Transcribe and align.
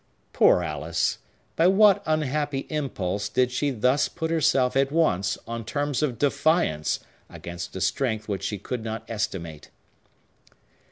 Poor 0.33 0.63
Alice! 0.63 1.19
By 1.55 1.67
what 1.67 2.01
unhappy 2.07 2.65
impulse 2.69 3.29
did 3.29 3.51
she 3.51 3.69
thus 3.69 4.09
put 4.09 4.31
herself 4.31 4.75
at 4.75 4.91
once 4.91 5.37
on 5.47 5.63
terms 5.63 6.01
of 6.01 6.17
defiance 6.17 7.01
against 7.29 7.75
a 7.75 7.81
strength 7.81 8.27
which 8.27 8.41
she 8.43 8.57
could 8.57 8.83
not 8.83 9.07
estimate? 9.07 9.69